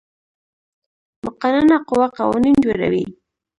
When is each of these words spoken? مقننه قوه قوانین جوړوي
مقننه 1.23 1.77
قوه 1.87 2.07
قوانین 2.17 2.55
جوړوي 2.65 3.05